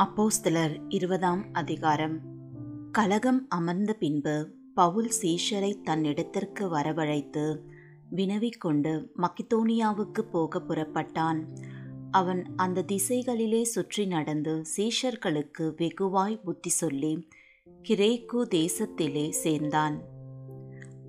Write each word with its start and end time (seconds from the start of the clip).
அப்போஸ்தலர் 0.00 0.80
இருபதாம் 0.88 1.44
அதிகாரம். 1.52 2.20
கலகம் 2.92 3.46
அமர்ந்த 3.48 3.92
பின்பு 3.92 4.48
பவுல் 4.74 5.10
சீஷரை 5.22 5.82
தன்னிடத்திற்கு 5.82 6.60
வரவழைத்து 6.60 7.60
வினவிக்கொண்டு 8.10 9.12
மக்கிதோனியாவுக்கு 9.16 10.20
போக 10.20 10.62
புறப்பட்டான். 10.68 11.40
அவன் 12.10 12.42
அந்த 12.56 12.82
திசைகளிலே 12.82 13.62
சுற்றி 13.62 14.06
நடந்து 14.06 14.64
சீஷர்களுக்கு 14.76 15.66
வெகுவாய் 15.76 16.42
புத்தி 16.44 16.70
சொல்லி 16.70 17.28
கிரேக்கு 17.88 18.42
தேசத்திலே 18.50 19.28
சேர்ந்தான். 19.28 20.00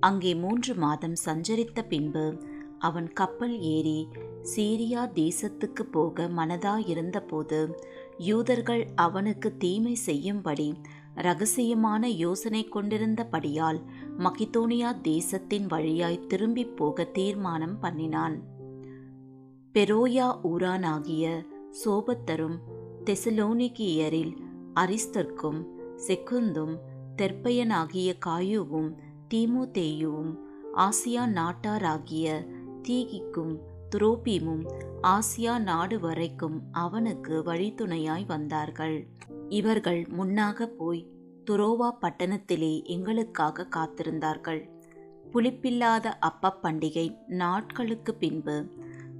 அங்கே 0.00 0.34
மூன்று 0.34 0.74
மாதம் 0.74 1.14
சஞ்சரித்த 1.24 1.82
பின்பு 1.88 2.42
அவன் 2.78 3.12
கப்பல் 3.12 3.60
ஏறி 3.60 4.08
சீரியா 4.56 5.02
தேசத்துக்கு 5.14 5.82
போக 5.82 6.24
மனதாயிருந்தபோது 6.24 7.72
யூதர்கள் 8.18 8.86
அவனுக்கு 8.94 9.56
தீமை 9.56 9.94
செய்யும்படி 9.94 10.74
ரகசியமான 11.16 12.06
யோசனை 12.06 12.68
கொண்டிருந்தபடியால் 12.68 13.80
மகிதோனியா 14.18 15.00
தேசத்தின் 15.00 15.66
வழியாய் 15.66 16.26
திரும்பி 16.26 16.64
போக 16.64 17.04
தீர்மானம் 17.04 17.78
பண்ணினான். 17.78 18.40
பெரோயா 19.74 20.38
ஊரானாகிய 20.42 21.44
சோபத்தரும் 21.84 22.58
தெசலோனிக்கியரில் 23.04 24.36
அரிஸ்தர்க்கும் 24.74 25.66
செக்குந்தும் 25.96 26.78
தெற்பயனாகிய 27.16 28.12
காயுவும் 28.26 28.94
தீமோதேயுவும் 29.34 30.38
ஆசியா 30.76 31.26
நாட்டாராகிய 31.26 32.46
தீகிக்கும் 32.82 33.58
துரோபீமும் 33.94 34.62
ஆசியா 35.02 35.58
நாடு 35.58 36.00
வரைக்கும் 36.00 36.62
அவனுக்கு 36.72 37.42
வழித்துணையாய் 37.42 38.26
வந்தார்கள். 38.26 38.96
இவர்கள் 39.48 40.06
முன்னாக 40.10 40.66
போய் 40.66 41.02
துரோவா 41.50 41.88
பட்டணத்திலே 42.00 42.84
எங்களுக்காக 42.84 43.66
காத்திருந்தார்கள். 43.76 44.62
புளிப்பில்லாத 45.32 46.06
அப்ப 46.20 46.58
பண்டிகை 46.62 47.06
நாட்களுக்கு 47.26 48.14
பின்பு 48.14 48.56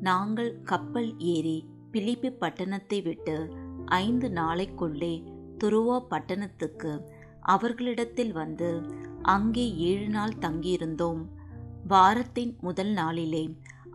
நாங்கள் 0.00 0.60
கப்பல் 0.62 1.18
ஏறி 1.18 1.58
பிலிப்பி 1.90 2.30
பட்டணத்தை 2.30 3.02
விட்டு 3.02 3.36
ஐந்து 3.86 4.28
நாளைக்குள்ளே 4.28 5.14
துருவா 5.58 5.98
பட்டணத்துக்கு 6.08 6.92
அவர்களிடத்தில் 7.40 8.32
வந்து 8.32 8.70
அங்கே 9.22 9.74
ஏழு 9.74 10.08
நாள் 10.08 10.34
தங்கியிருந்தோம். 10.40 11.22
வாரத்தின் 11.88 12.56
முதல் 12.60 12.92
நாளிலே 12.92 13.44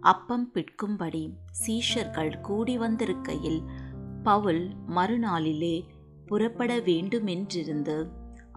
அப்பம் 0.09 0.45
பிட்கும்படி 0.53 1.23
சீஷர்கள் 1.61 2.41
கூடி 2.41 2.77
வந்திருக்கையில் 2.77 3.61
பவுல் 4.23 4.63
மறுநாளிலே 4.95 5.75
புறப்பட 6.25 6.77
வேண்டுமென்றிருந்து 6.79 7.95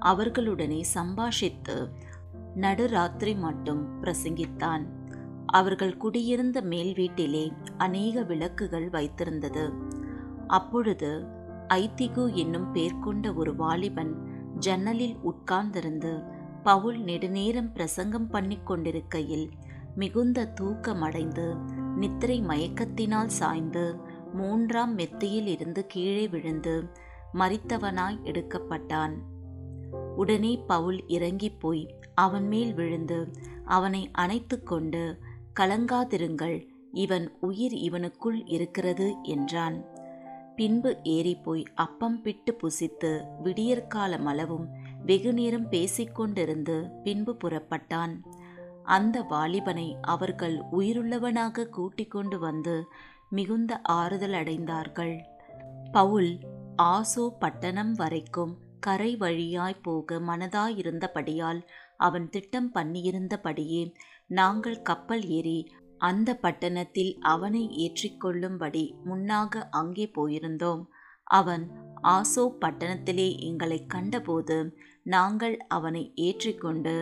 அவர்களுடனே 0.03 0.81
சம்பாஷித்து 0.95 1.77
நடுராத்திரி 2.57 3.35
மட்டும் 3.37 3.83
பிரசங்கித்தான். 4.03 4.85
அவர்கள் 5.47 5.97
குடியிருந்த 5.97 6.61
மேல் 6.63 6.93
வீட்டிலே 6.95 7.45
அநேக 7.79 8.23
விளக்குகள் 8.23 8.89
வைத்திருந்தது. 8.91 9.65
அப்பொழுது 10.47 11.11
ஐத்திகு 11.69 12.35
என்னும் 12.35 12.73
பேர் 12.73 12.99
கொண்ட 12.99 13.33
ஒரு 13.33 13.55
வாலிபன் 13.57 14.13
ஜன்னலில் 14.59 15.17
உட்கார்ந்திருந்து 15.25 16.13
பவுல் 16.63 17.01
நெடுநேரம் 17.01 17.73
பிரசங்கம் 17.73 18.29
பண்ணி 18.29 18.59
கொண்டிருக்கையில் 18.65 19.47
மிகுந்த 19.95 20.53
தூக்கமடைந்து 20.61 21.55
நித்திரை 21.97 22.41
மயக்கத்தினால் 22.41 23.27
சாய்ந்து 23.27 23.97
மூன்றாம் 24.33 24.95
மெத்தையில் 24.95 25.47
இருந்து 25.47 25.87
கீழே 25.87 26.29
விழுந்து 26.29 26.85
மறித்தவனாய் 27.35 28.19
எடுக்கப்பட்டான். 28.25 29.13
உடனே 30.17 30.65
பவுல் 30.67 31.07
இறங்கி 31.07 31.51
போய் 31.51 31.95
அவன் 32.15 32.47
மேல் 32.47 32.75
விழுந்து 32.75 33.31
அவனை 33.65 34.11
அணைத்து 34.13 34.63
கொண்டு 34.63 35.19
கலங்காதிருங்கள் 35.61 36.69
இவன் 36.93 37.37
உயிர் 37.41 37.73
இவனுக்குள் 37.73 38.43
இருக்கிறது 38.45 39.15
என்றான். 39.23 39.85
பின்பு 40.57 40.99
ஏறிப்போய் 41.05 41.65
அப்பம் 41.75 42.23
பிட்டு 42.23 42.57
புசித்து 42.63 43.23
விடியற்காலம் 43.45 44.25
அளவும் 44.25 44.69
வெகுநேரம் 45.05 45.71
பேசிக்கொண்டிருந்து 45.71 47.03
பின்பு 47.03 47.37
புறப்பட்டான். 47.45 48.15
அந்த 48.95 49.17
வாலிபனை 49.31 49.89
அவர்கள் 50.13 50.57
உயிருள்ளவனாக 50.79 51.67
கூட்டிக் 51.77 52.11
கொண்டு 52.11 52.37
வந்து 52.39 52.75
மிகுந்த 53.29 53.73
ஆறுதல் 53.99 54.37
அடைந்தார்கள். 54.41 55.15
பவுல் 55.93 56.31
ஆசோ 56.85 57.25
பட்டணம் 57.39 57.93
வரைக்கும் 57.93 58.53
கரை 58.81 59.13
வழியாய் 59.17 59.83
போக 59.83 60.19
மனதாயிருந்தபடியால் 60.21 61.61
அவன் 61.99 62.27
திட்டம் 62.29 62.71
பண்ணியிருந்தபடியே 62.75 63.83
நாங்கள் 64.31 64.79
கப்பல் 64.83 65.25
ஏறி 65.39 65.59
அந்த 66.01 66.31
பட்டணத்தில் 66.45 67.13
அவனை 67.33 67.63
ஏற்றிக்கொள்ளும்படி 67.85 68.85
முன்னாக 69.05 69.63
அங்கே 69.81 70.07
போயிருந்தோம். 70.19 70.83
அவன் 71.31 71.65
ஆசோ 72.15 72.45
பட்டணத்திலே 72.63 73.27
எங்களை 73.49 73.79
கண்டபோது 73.87 74.57
நாங்கள் 75.07 75.57
அவனை 75.69 76.03
ஏற்றிக்கொண்டு 76.27 76.95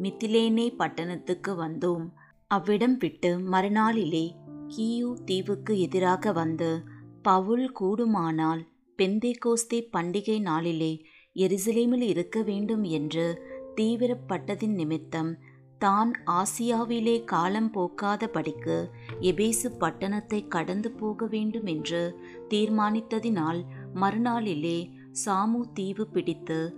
மித்திலேனே 0.00 0.74
பட்டணத்துக்கு 0.78 1.54
வந்தோம். 1.54 2.10
அவ்விடம் 2.46 2.96
விட்டு 2.98 3.38
மறுநாளிலே 3.38 4.26
கியு 4.68 5.14
தீவுக்கு 5.24 5.80
எதிராக 5.80 6.32
வந்து 6.32 6.84
பவுல் 7.22 7.72
கூடுமானால் 7.72 8.62
பெந்தேகோஸ்தே 8.98 9.88
பண்டிகை 9.92 10.40
நாளிலே 10.40 11.04
எருசலேமில் 11.36 12.02
இருக்க 12.02 12.42
வேண்டும் 12.42 12.82
என்று 12.82 13.40
தீவிரப்பட்டதின் 13.76 14.74
நிமித்தம் 14.74 15.38
தான் 15.78 16.12
ஆசியாவிலே 16.26 17.24
காலம் 17.24 17.70
போக்காதபடிக்கு 17.72 18.90
எபேசு 19.20 19.68
பட்டணத்தை 19.78 20.48
கடந்து 20.48 20.90
போக 20.90 21.26
வேண்டும் 21.26 21.66
என்று 21.66 22.16
தீர்மானித்ததினால் 22.48 23.60
மறுநாளிலே 23.94 24.90
சாமு 25.26 25.60
தீவு 25.74 26.06
பிடித்து 26.06 26.76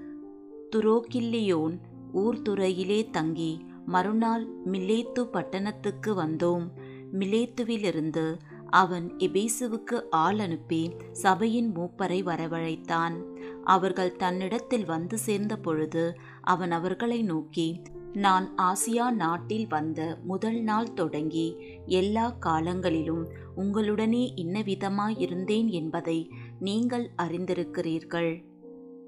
துரோக்கில்லியோன் 0.77 1.75
ஊர்துறையிலே 2.15 3.11
தங்கி 3.11 3.53
மறுநாள் 3.87 4.45
மிலேத்து 4.73 5.23
பட்டணத்துக்கு 5.25 6.11
வந்தோம். 6.23 6.67
மிலேத்துவிலிருந்து 7.13 8.39
அவன் 8.71 9.15
எபேசுவுக்கு 9.19 9.97
ஆள் 10.11 10.39
அனுப்பி 10.39 10.91
சபையின் 11.13 11.77
மூப்பரை 11.77 12.21
வரவழைத்தான். 12.25 13.17
அவர்கள் 13.65 14.17
தன்னிடத்தில் 14.17 14.85
வந்து 14.85 15.19
சேர்ந்த 15.19 15.57
பொழுது 15.57 16.05
அவன் 16.41 16.71
அவர்களை 16.71 17.23
நோக்கி 17.23 17.83
நான் 18.13 18.55
ஆசியா 18.63 19.11
நாட்டில் 19.11 19.67
வந்த 19.67 20.19
முதல் 20.25 20.61
நாள் 20.61 20.93
தொடங்கி 20.93 21.47
எல்லா 21.87 22.31
காலங்களிலும் 22.31 23.23
உங்களுடனே 23.57 24.25
இன்னவிதமாயிருந்தேன் 24.37 25.71
என்பதை 25.71 26.19
நீங்கள் 26.61 27.11
அறிந்திருக்கிறீர்கள். 27.23 28.33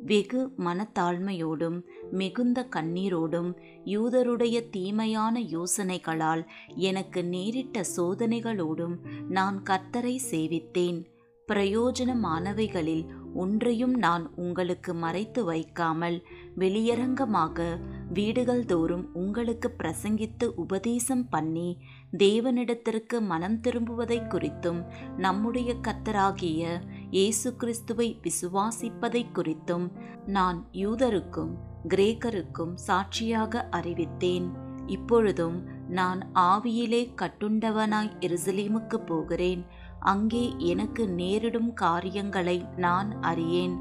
வெகு 0.05 0.53
மனத்தாழ்மையோடும் 0.59 1.83
மிகுந்த 2.11 2.69
கண்ணீரோடும் 2.77 3.57
யூதருடைய 3.85 4.71
தீமையான 4.71 5.41
யோசனைகளால் 5.41 6.47
எனக்கு 6.75 7.25
நேரிட்ட 7.25 7.85
சோதனைகளோடும் 7.97 8.97
நான் 9.29 9.63
கர்த்தரை 9.63 10.19
சேவித்தேன். 10.31 11.05
பிரயோஜனமானவைகளில் 11.53 13.05
ஒன்றையும் 13.35 13.95
நான் 13.95 14.31
உங்களுக்கு 14.35 14.95
மறைத்து 14.95 15.45
வைக்காமல் 15.45 16.23
வெளியரங்கமாக 16.59 17.79
வீடுகள் 18.13 18.65
தோறும் 18.65 19.15
உங்களுக்கு 19.15 19.75
பிரசங்கித்து 19.79 20.45
உபதேசம் 20.45 21.29
பண்ணி 21.29 21.77
தேவனிடத்திற்கு 22.19 23.21
மனம் 23.21 23.61
திரும்புவதை 23.61 24.21
குறித்தும் 24.27 24.85
நம்முடைய 25.17 25.75
கத்தராகிய 25.83 26.81
இயேசு 27.11 27.57
கிறிஸ்துவை 27.57 28.21
விசுவாசிப்பதை 28.23 29.27
குறித்தும் 29.35 29.93
நான் 30.27 30.67
யூதருக்கும் 30.73 31.53
கிரேக்கருக்கும் 31.89 32.75
சாட்சியாக 32.75 33.69
அறிவித்தேன். 33.71 34.47
இப்பொழுதும் 34.87 35.65
நான் 35.89 36.31
ஆவியிலே 36.35 37.15
கட்டுண்டவனாய் 37.17 38.13
எருசலேமுக்கு 38.21 38.97
போகிறேன். 39.07 39.67
அங்கே 40.01 40.55
எனக்கு 40.59 41.09
நேரிடும் 41.09 41.73
காரியங்களை 41.73 42.67
நான் 42.77 43.23
அறியேன். 43.23 43.77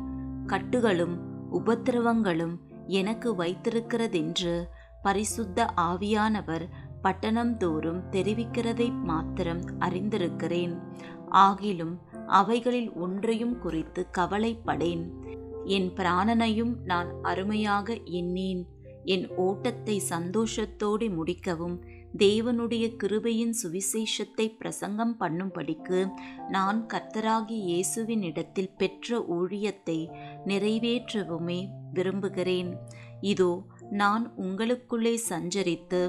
கட்டுகளும் 0.48 1.16
உபத்திரவங்களும் 1.52 2.56
எனக்கு 2.88 3.36
வைத்திருக்கிறதென்று 3.36 4.64
பரிசுத்த 5.02 5.74
ஆவியானவர் 5.78 6.66
பட்டணம் 7.02 7.58
தோறும் 7.58 8.04
தெரிவிக்கிறதை 8.12 9.02
மாத்திரம் 9.02 9.62
அறிந்திருக்கிறேன். 9.80 10.78
ஆகிலும் 11.30 11.98
அவைகளில் 12.28 12.94
ஒன்றையும் 12.94 13.60
குறித்து 13.60 14.08
கவலைப்படேன். 14.18 15.04
என் 15.66 15.92
பிராணனையும் 15.96 16.74
நான் 16.84 17.22
அருமையாக 17.22 17.98
எண்ணேன். 18.04 18.68
என் 19.04 19.32
ஓட்டத்தை 19.36 20.02
சந்தோஷத்தோடு 20.10 21.08
முடிக்கவும் 21.10 21.80
தேவனுடைய 22.18 22.86
கிருபையின் 23.04 23.54
சுவிசேஷத்தை 23.62 24.58
பிரசங்கம் 24.58 25.16
பண்ணும்படிக்கு 25.20 26.08
நான் 26.50 26.86
கர்த்தராகி 26.94 27.58
இயேசுவின் 27.70 28.22
இடத்தில் 28.22 28.76
பெற்ற 28.78 29.20
ஊழியத்தை 29.20 30.10
நிறைவேற்றவுமே 30.46 31.60
விரும்புகிறேன். 31.94 32.78
இதோ 33.22 33.66
நான் 33.92 34.34
உங்களுக்குள்ளே 34.38 35.18
சஞ்சரித்து 35.30 36.00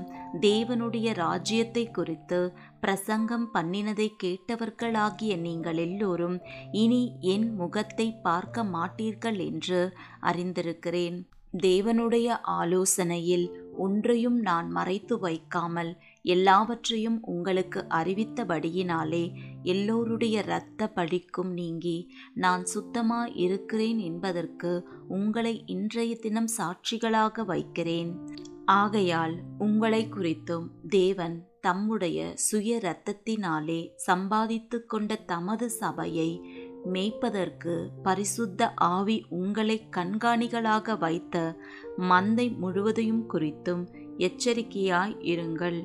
தேவனுடைய 0.41 1.15
ராஜ்யத்தை 1.15 1.91
குறித்து 1.91 2.55
பிரசங்கம் 2.87 3.47
பண்ணினதை 3.55 4.07
கேட்டவர்களாகிய 4.23 5.39
நீங்கள் 5.39 5.77
எல்லோரும் 5.77 6.41
இனி 6.73 7.01
என் 7.21 7.55
முகத்தை 7.55 8.07
பார்க்க 8.23 8.65
மாட்டீர்கள் 8.65 9.39
என்று 9.47 9.81
அறிந்திருக்கிறேன். 10.23 11.17
தேவனுடைய 11.63 12.29
ஆலோசனையில் 12.43 13.47
ஒன்றையும் 13.77 14.39
நான் 14.41 14.69
மறைத்து 14.71 15.19
வைக்காமல் 15.19 15.97
எல்லாவற்றையும் 16.23 17.19
உங்களுக்கு 17.23 17.83
அறிவித்தபடியினாலே 17.91 19.25
எல்லோருடைய 19.63 20.43
இரத்த 20.47 20.93
பழிக்கும் 20.95 21.53
நீங்கி 21.53 21.99
நான் 22.35 22.65
சுத்தமா 22.65 23.27
இருக்கிறேன் 23.27 23.99
என்பதற்கு 23.99 24.89
உங்களை 25.09 25.63
இன்றைய 25.67 26.15
தினம் 26.17 26.51
சாட்சிகளாக 26.59 27.45
வைக்கிறேன். 27.45 28.13
ஆகையால் 28.65 29.37
உங்களை 29.59 30.09
குறித்தும் 30.11 30.69
தேவன் 30.89 31.37
தம்முடைய 31.67 32.19
சுய 32.37 32.71
இரத்தத்தினாலே 32.77 33.79
சம்பாதித்து 34.09 34.79
கொண்ட 34.87 35.15
தமது 35.33 35.67
சபையை 35.71 36.31
மேய்ப்பதற்கு 36.93 37.73
பரிசுத்த 38.03 38.69
ஆவி 38.75 39.17
உங்களை 39.29 39.77
கண்காணிகளாக 39.97 40.99
வைத்த 40.99 41.37
மந்தை 42.11 42.47
முழுவதையும் 42.57 43.25
குறித்தும் 43.33 43.83
எச்சரிக்கையாய் 44.19 45.17
இருங்கள். 45.33 45.81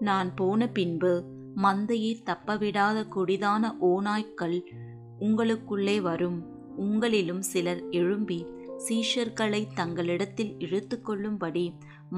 நான் 0.00 0.30
போன 0.34 0.68
பின்பு 0.68 1.12
மந்தையை 1.56 2.12
தப்பவிடாத 2.24 3.04
கொடிதான 3.14 3.72
ஓநாய்க்கள் 3.80 4.58
உங்களுக்குள்ளே 5.20 5.96
வரும். 6.00 6.40
உங்களிலும் 6.78 7.42
சிலர் 7.52 7.82
எழும்பி 7.90 8.40
சீஷர்களை 8.86 9.62
தங்களிடத்தில் 9.74 10.52
இழுத்து 10.58 11.00
கொள்ளும்படி 11.00 11.64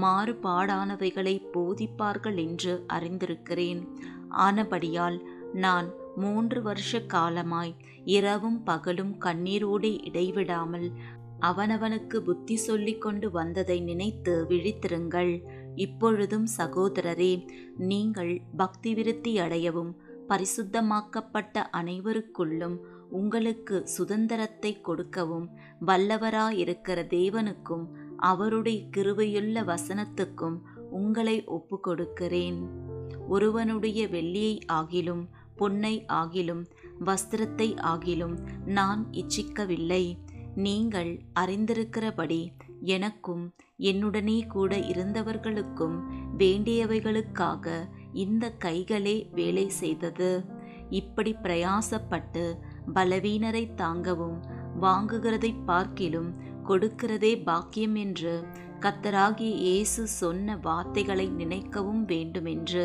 மாறுபாடானவைகளை 0.01 1.35
போதிப்பார்கள் 1.53 2.39
என்று 2.47 2.85
அறிந்திருக்கிறேன். 2.89 3.81
ஆனபடியால் 4.29 5.19
நான் 5.55 5.89
மூன்று 6.17 6.63
வருஷ 6.63 7.01
காலமாய் 7.15 7.75
இரவும் 8.05 8.63
பகலும் 8.63 9.15
கண்ணீரோடு 9.21 9.91
இடைவிடாமல் 10.05 10.89
அவனவனுக்கு 11.41 12.17
புத்தி 12.21 12.57
சொல்லிக் 12.57 13.01
கொண்டு 13.01 13.31
வந்ததை 13.31 13.81
நினைத்து 13.81 14.47
விழித்திருங்கள். 14.49 15.33
இப்பொழுதும் 15.75 16.47
சகோதரரே 16.57 17.33
நீங்கள் 17.79 18.33
பக்தி 18.57 18.95
விருத்தி 18.95 19.33
அடையவும் 19.37 19.93
பரிசுத்தமாக்கப்பட்ட 20.29 21.65
அனைவருக்குள்ளும் 21.73 22.77
உங்களுக்கு 23.19 23.77
சுதந்திரத்தை 23.97 24.73
கொடுக்கவும் 24.81 25.47
வல்லவராயிருக்கிற 25.87 26.99
தேவனுக்கும் 27.09 27.85
அவருடைய 28.29 28.81
கிருவையுள்ள 28.97 29.65
வசனத்துக்கும் 29.65 30.59
உங்களை 30.91 31.37
ஒப்பு 31.57 31.77
கொடுக்கிறேன் 31.81 32.61
ஒருவனுடைய 33.29 34.01
வெள்ளியை 34.09 34.55
ஆகிலும் 34.73 35.23
பொன்னை 35.57 35.95
ஆகிலும் 36.21 36.63
வஸ்திரத்தை 37.05 37.69
ஆகிலும் 37.93 38.37
நான் 38.79 39.03
இச்சிக்கவில்லை. 39.13 40.05
நீங்கள் 40.55 41.11
அறிந்திருக்கிறபடி 41.41 42.41
எனக்கும் 42.95 43.45
என்னுடனே 43.91 44.39
கூட 44.47 44.73
இருந்தவர்களுக்கும் 44.93 45.97
வேண்டியவைகளுக்காக 46.39 47.67
இந்த 48.25 48.45
கைகளே 48.65 49.17
வேலை 49.33 49.67
செய்தது. 49.81 50.31
இப்படி 50.91 51.33
பிரயாசப்பட்டு 51.43 52.45
பலவீனரை 52.95 53.65
தாங்கவும் 53.77 54.39
வாங்குகிறதை 54.81 55.55
பார்க்கிலும் 55.65 56.31
கொடுக்கிறதே 56.69 57.33
பாக்கியம் 57.43 57.95
என்று 57.95 58.35
கத்தராகிய 58.81 59.51
இயேசு 59.65 60.03
சொன்ன 60.09 60.57
வார்த்தைகளை 60.57 61.27
நினைக்கவும் 61.31 62.03
வேண்டுமென்று 62.07 62.85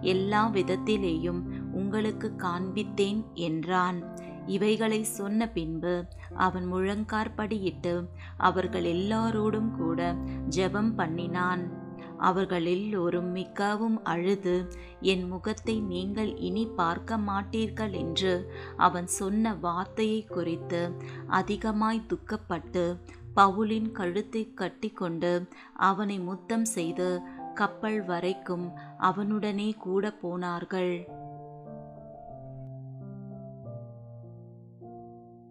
எல்லா 0.00 0.42
விதத்திலேயும் 0.48 1.40
உங்களுக்கு 1.72 2.28
காண்பித்தேன் 2.36 3.20
என்றான். 3.32 3.98
இவைகளை 4.46 5.00
சொன்ன 5.02 5.48
பின்பு 5.48 5.94
அவன் 6.46 6.66
முழங்கார்படியிட்டு 6.72 7.94
அவர்கள் 8.36 8.86
எல்லாரோடும் 8.94 9.70
கூட 9.76 10.14
ஜெபம் 10.56 10.92
பண்ணினான். 10.94 11.62
அவர்கள் 12.18 12.64
எல்லோரும் 12.64 13.32
மிகவும் 13.32 14.04
அழுது 14.04 14.68
என் 15.00 15.26
முகத்தை 15.28 15.80
நீங்கள் 15.80 16.36
இனி 16.38 16.66
பார்க்க 16.66 17.18
மாட்டீர்கள் 17.18 17.90
என்று 17.90 18.50
அவன் 18.76 19.06
சொன்ன 19.06 19.54
வார்த்தையை 19.54 20.24
குறித்து 20.24 20.90
அதிகமாய் 21.28 22.06
துக்கப்பட்டு 22.08 22.96
பவுலின் 23.34 23.92
கழுத்தை 23.92 24.54
கட்டிக்கொண்டு 24.54 25.48
அவனை 25.74 26.18
முத்தம் 26.18 26.64
செய்து 26.64 27.20
கப்பல் 27.54 28.04
வரைக்கும் 28.04 28.72
அவனுடனே 28.98 29.76
கூட 29.76 30.10
போனார்கள். 30.22 31.08